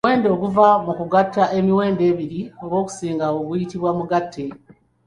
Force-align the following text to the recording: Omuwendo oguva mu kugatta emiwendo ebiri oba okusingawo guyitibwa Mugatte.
Omuwendo 0.03 0.27
oguva 0.35 0.67
mu 0.85 0.91
kugatta 0.99 1.43
emiwendo 1.57 2.01
ebiri 2.11 2.39
oba 2.63 2.75
okusingawo 2.81 3.37
guyitibwa 3.47 3.89
Mugatte. 3.97 4.45